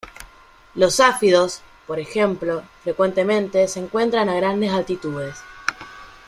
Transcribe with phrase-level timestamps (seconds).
[0.73, 5.35] Los áfidos, por ejemplo, frecuentemente se encuentran a grandes altitudes.